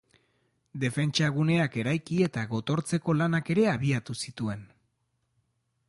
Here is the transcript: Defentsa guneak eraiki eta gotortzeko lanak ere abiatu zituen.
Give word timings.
Defentsa 0.83 1.27
guneak 1.35 1.77
eraiki 1.81 2.17
eta 2.29 2.47
gotortzeko 2.55 3.15
lanak 3.21 3.55
ere 3.57 3.67
abiatu 3.75 4.17
zituen. 4.25 4.69